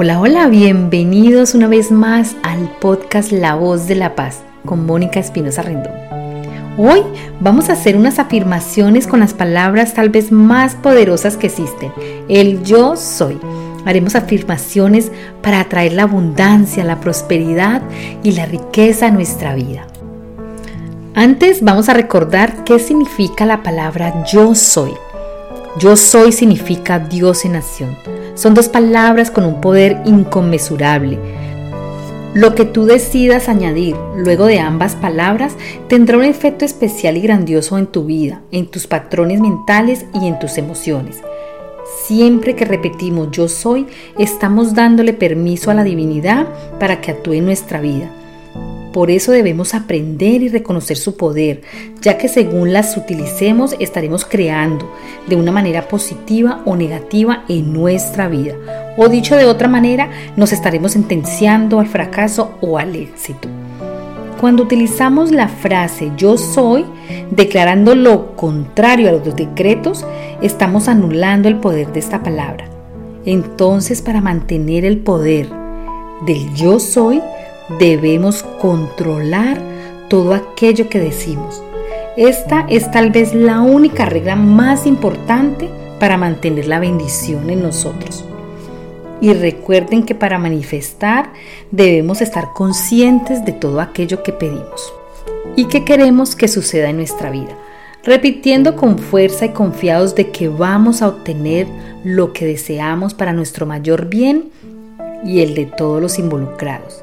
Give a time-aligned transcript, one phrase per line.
[0.00, 5.18] Hola, hola, bienvenidos una vez más al podcast La Voz de la Paz con Mónica
[5.18, 5.92] Espinosa Rendón.
[6.76, 7.02] Hoy
[7.40, 11.90] vamos a hacer unas afirmaciones con las palabras tal vez más poderosas que existen,
[12.28, 13.40] el yo soy.
[13.86, 15.10] Haremos afirmaciones
[15.42, 17.82] para atraer la abundancia, la prosperidad
[18.22, 19.88] y la riqueza a nuestra vida.
[21.16, 24.92] Antes vamos a recordar qué significa la palabra yo soy.
[25.80, 27.96] Yo soy significa Dios en acción.
[28.38, 31.18] Son dos palabras con un poder inconmensurable.
[32.34, 35.54] Lo que tú decidas añadir luego de ambas palabras
[35.88, 40.38] tendrá un efecto especial y grandioso en tu vida, en tus patrones mentales y en
[40.38, 41.16] tus emociones.
[42.06, 43.88] Siempre que repetimos yo soy,
[44.20, 46.46] estamos dándole permiso a la divinidad
[46.78, 48.08] para que actúe en nuestra vida.
[48.92, 51.62] Por eso debemos aprender y reconocer su poder,
[52.00, 54.90] ya que según las utilicemos estaremos creando
[55.28, 58.54] de una manera positiva o negativa en nuestra vida.
[58.96, 63.48] O dicho de otra manera, nos estaremos sentenciando al fracaso o al éxito.
[64.40, 66.84] Cuando utilizamos la frase yo soy,
[67.30, 70.06] declarando lo contrario a los decretos,
[70.40, 72.70] estamos anulando el poder de esta palabra.
[73.24, 75.48] Entonces, para mantener el poder
[76.24, 77.20] del yo soy,
[77.78, 79.60] debemos controlar
[80.08, 81.62] todo aquello que decimos.
[82.16, 85.68] Esta es tal vez la única regla más importante
[86.00, 88.24] para mantener la bendición en nosotros.
[89.20, 91.32] Y recuerden que para manifestar
[91.70, 94.92] debemos estar conscientes de todo aquello que pedimos
[95.56, 97.56] y que queremos que suceda en nuestra vida,
[98.04, 101.66] repitiendo con fuerza y confiados de que vamos a obtener
[102.04, 104.50] lo que deseamos para nuestro mayor bien
[105.24, 107.02] y el de todos los involucrados.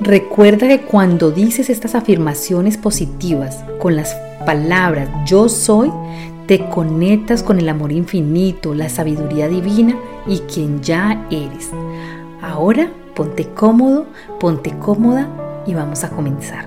[0.00, 4.14] Recuerda que cuando dices estas afirmaciones positivas con las
[4.44, 5.90] palabras yo soy,
[6.46, 11.70] te conectas con el amor infinito, la sabiduría divina y quien ya eres.
[12.42, 14.06] Ahora ponte cómodo,
[14.40, 15.28] ponte cómoda
[15.66, 16.66] y vamos a comenzar.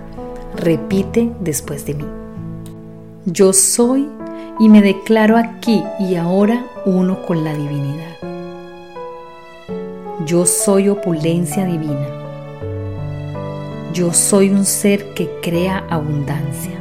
[0.55, 2.05] Repite después de mí.
[3.25, 4.07] Yo soy
[4.57, 8.15] y me declaro aquí y ahora uno con la divinidad.
[10.25, 12.26] Yo soy opulencia divina.
[13.97, 16.79] Yo soy un ser que crea abundancia.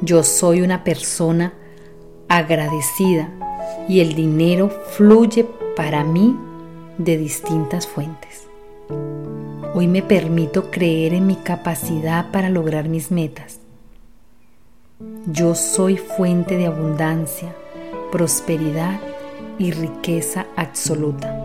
[0.00, 1.52] Yo soy una persona
[2.28, 3.28] agradecida
[3.88, 5.46] y el dinero fluye
[5.76, 6.36] para mí
[6.98, 8.48] de distintas fuentes.
[9.72, 13.60] Hoy me permito creer en mi capacidad para lograr mis metas.
[15.26, 17.54] Yo soy fuente de abundancia,
[18.10, 18.98] prosperidad
[19.60, 21.41] y riqueza absoluta.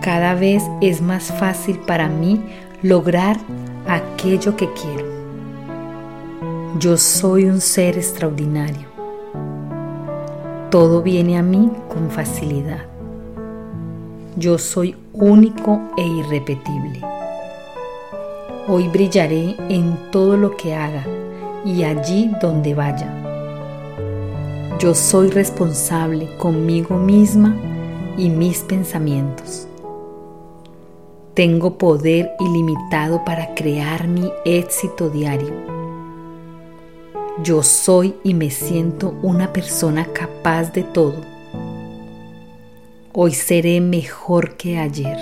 [0.00, 2.40] Cada vez es más fácil para mí
[2.82, 3.36] lograr
[3.86, 5.06] aquello que quiero.
[6.78, 8.88] Yo soy un ser extraordinario.
[10.70, 12.86] Todo viene a mí con facilidad.
[14.36, 17.02] Yo soy único e irrepetible.
[18.68, 21.04] Hoy brillaré en todo lo que haga
[21.62, 23.12] y allí donde vaya.
[24.78, 27.54] Yo soy responsable conmigo misma
[28.16, 29.66] y mis pensamientos.
[31.34, 35.52] Tengo poder ilimitado para crear mi éxito diario.
[37.44, 41.14] Yo soy y me siento una persona capaz de todo.
[43.12, 45.16] Hoy seré mejor que ayer.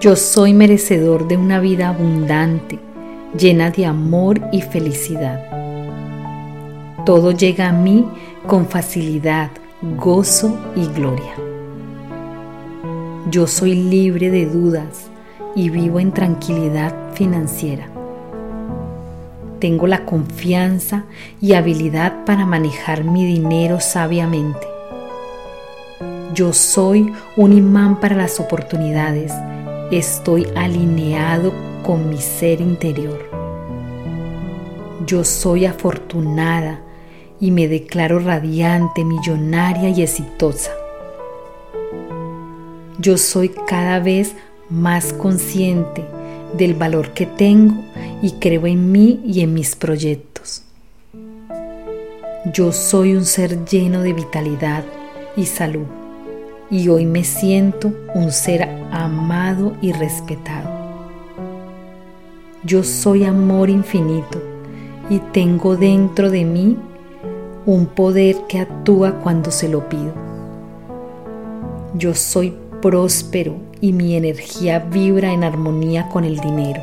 [0.00, 2.80] Yo soy merecedor de una vida abundante,
[3.38, 5.46] llena de amor y felicidad.
[7.06, 8.04] Todo llega a mí
[8.48, 9.50] con facilidad,
[9.96, 11.51] gozo y gloria.
[13.30, 15.08] Yo soy libre de dudas
[15.54, 17.86] y vivo en tranquilidad financiera.
[19.60, 21.04] Tengo la confianza
[21.40, 24.66] y habilidad para manejar mi dinero sabiamente.
[26.34, 29.32] Yo soy un imán para las oportunidades.
[29.92, 31.52] Estoy alineado
[31.84, 33.20] con mi ser interior.
[35.06, 36.80] Yo soy afortunada
[37.38, 40.72] y me declaro radiante, millonaria y exitosa.
[43.02, 44.36] Yo soy cada vez
[44.70, 46.04] más consciente
[46.56, 47.74] del valor que tengo
[48.22, 50.62] y creo en mí y en mis proyectos.
[52.54, 54.84] Yo soy un ser lleno de vitalidad
[55.34, 55.86] y salud
[56.70, 60.70] y hoy me siento un ser amado y respetado.
[62.62, 64.40] Yo soy amor infinito
[65.10, 66.76] y tengo dentro de mí
[67.66, 70.12] un poder que actúa cuando se lo pido.
[71.94, 76.82] Yo soy próspero y mi energía vibra en armonía con el dinero.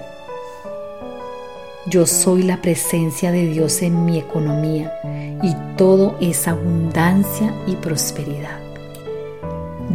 [1.86, 4.92] Yo soy la presencia de Dios en mi economía
[5.44, 8.60] y todo es abundancia y prosperidad.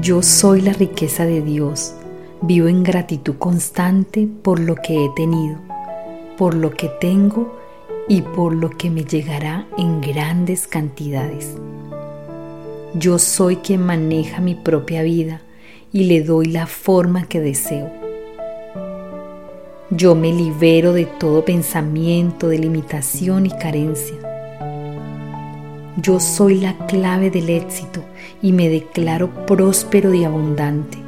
[0.01, 1.95] Yo soy la riqueza de Dios.
[2.43, 5.59] Vivo en gratitud constante por lo que he tenido,
[6.37, 7.57] por lo que tengo
[8.07, 11.55] y por lo que me llegará en grandes cantidades.
[12.95, 15.41] Yo soy quien maneja mi propia vida
[15.95, 17.89] y le doy la forma que deseo.
[19.91, 24.17] Yo me libero de todo pensamiento de limitación y carencia.
[25.97, 28.01] Yo soy la clave del éxito
[28.43, 30.99] y me declaro próspero y abundante.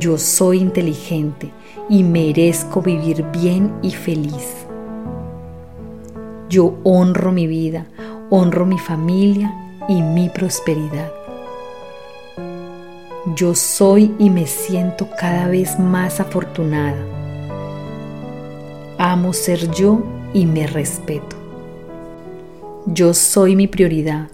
[0.00, 1.52] Yo soy inteligente
[1.88, 4.66] y merezco vivir bien y feliz.
[6.48, 7.86] Yo honro mi vida,
[8.30, 9.54] honro mi familia
[9.88, 11.21] y mi prosperidad.
[13.24, 17.00] Yo soy y me siento cada vez más afortunada.
[18.98, 20.02] Amo ser yo
[20.34, 21.36] y me respeto.
[22.86, 24.26] Yo soy mi prioridad,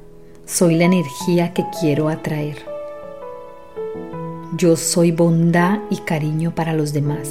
[0.46, 2.56] soy la energía que quiero atraer.
[4.56, 7.28] Yo soy bondad y cariño para los demás.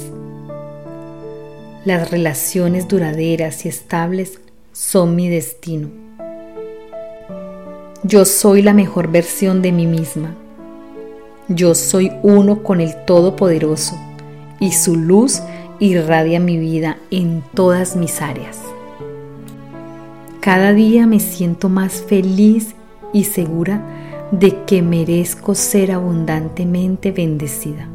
[1.84, 4.38] Las relaciones duraderas y estables
[4.72, 5.88] son mi destino.
[8.04, 10.36] Yo soy la mejor versión de mí misma.
[11.48, 13.98] Yo soy uno con el Todopoderoso
[14.60, 15.40] y su luz
[15.80, 18.60] irradia mi vida en todas mis áreas.
[20.40, 22.74] Cada día me siento más feliz
[23.14, 23.82] y segura
[24.30, 27.88] de que merezco ser abundantemente bendecida.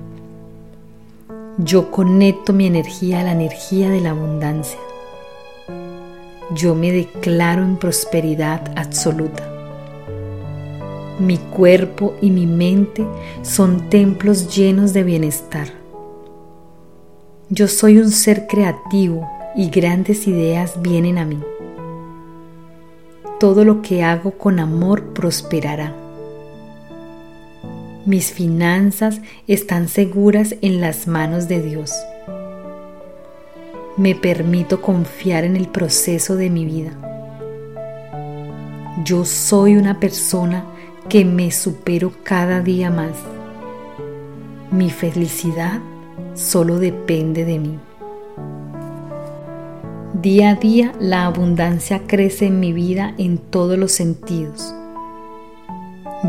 [1.59, 4.79] Yo conecto mi energía a la energía de la abundancia.
[6.55, 9.52] Yo me declaro en prosperidad absoluta.
[11.19, 13.05] Mi cuerpo y mi mente
[13.41, 15.67] son templos llenos de bienestar.
[17.49, 21.39] Yo soy un ser creativo y grandes ideas vienen a mí
[23.43, 25.93] todo lo que hago con amor prosperará.
[28.05, 29.19] Mis finanzas
[29.49, 31.91] están seguras en las manos de Dios.
[33.97, 36.93] Me permito confiar en el proceso de mi vida.
[39.03, 40.63] Yo soy una persona
[41.09, 43.15] que me supero cada día más.
[44.71, 45.79] Mi felicidad
[46.33, 47.79] solo depende de mí.
[50.21, 54.73] Día a día la abundancia crece en mi vida en todos los sentidos.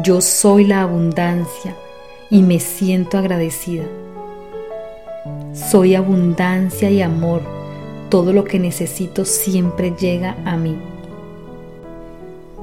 [0.03, 1.77] Yo soy la abundancia
[2.29, 3.85] y me siento agradecida.
[5.53, 7.43] Soy abundancia y amor.
[8.11, 10.77] Todo lo que necesito siempre llega a mí.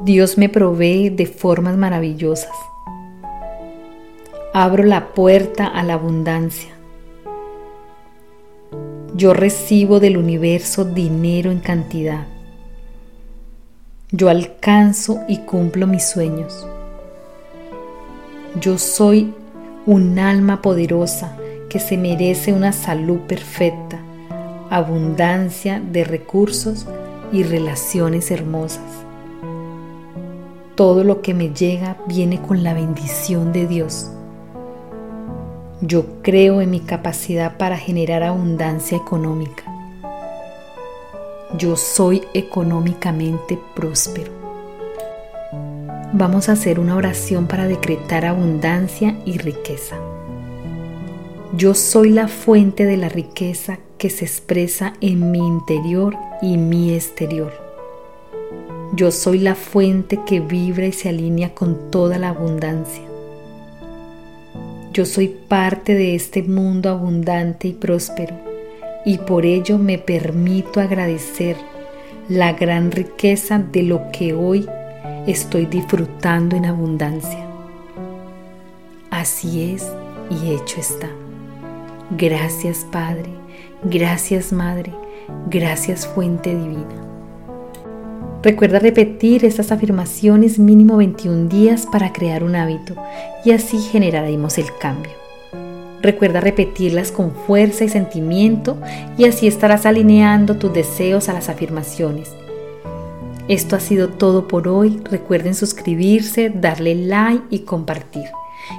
[0.03, 2.55] Dios me provee de formas maravillosas.
[4.51, 6.71] Abro la puerta a la abundancia.
[9.13, 12.25] Yo recibo del universo dinero en cantidad.
[14.09, 16.67] Yo alcanzo y cumplo mis sueños.
[18.59, 19.35] Yo soy
[19.85, 21.37] un alma poderosa
[21.69, 23.99] que se merece una salud perfecta,
[24.71, 26.87] abundancia de recursos
[27.31, 29.10] y relaciones hermosas.
[30.81, 34.09] Todo lo que me llega viene con la bendición de Dios.
[35.79, 39.63] Yo creo en mi capacidad para generar abundancia económica.
[41.55, 44.31] Yo soy económicamente próspero.
[46.13, 49.97] Vamos a hacer una oración para decretar abundancia y riqueza.
[51.55, 56.91] Yo soy la fuente de la riqueza que se expresa en mi interior y mi
[56.91, 57.60] exterior.
[58.93, 63.03] Yo soy la fuente que vibra y se alinea con toda la abundancia.
[64.91, 68.35] Yo soy parte de este mundo abundante y próspero
[69.05, 71.55] y por ello me permito agradecer
[72.27, 74.67] la gran riqueza de lo que hoy
[75.25, 77.47] estoy disfrutando en abundancia.
[79.09, 79.87] Así es
[80.29, 81.09] y hecho está.
[82.17, 83.29] Gracias Padre,
[83.83, 84.91] gracias Madre,
[85.49, 87.10] gracias Fuente Divina.
[88.43, 92.95] Recuerda repetir estas afirmaciones mínimo 21 días para crear un hábito
[93.45, 95.11] y así generaremos el cambio.
[96.01, 98.77] Recuerda repetirlas con fuerza y sentimiento
[99.15, 102.31] y así estarás alineando tus deseos a las afirmaciones.
[103.47, 104.99] Esto ha sido todo por hoy.
[105.11, 108.25] Recuerden suscribirse, darle like y compartir.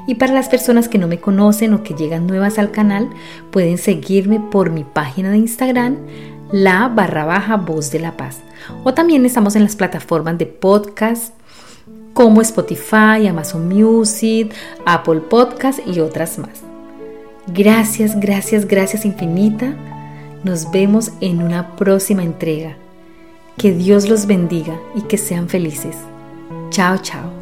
[0.06, 3.10] Y para las personas que no me conocen o que llegan nuevas al canal,
[3.50, 5.98] pueden seguirme por mi página de Instagram,
[6.52, 8.40] la barra baja voz de la paz.
[8.84, 11.34] O también estamos en las plataformas de podcast
[12.12, 14.52] como Spotify, Amazon Music,
[14.84, 16.62] Apple Podcast y otras más.
[17.48, 19.74] Gracias, gracias, gracias infinita.
[20.44, 22.76] Nos vemos en una próxima entrega.
[23.56, 25.96] Que Dios los bendiga y que sean felices.
[26.70, 27.41] Chao, chao.